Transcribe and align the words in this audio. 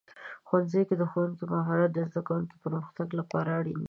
ښوونځي 0.47 0.81
کې 0.87 0.95
د 0.97 1.03
ښوونکو 1.11 1.43
مهارت 1.53 1.89
د 1.93 1.97
زده 2.09 2.21
کوونکو 2.27 2.55
پرمختګ 2.63 3.07
لپاره 3.19 3.49
اړین 3.59 3.77
دی. 3.77 3.79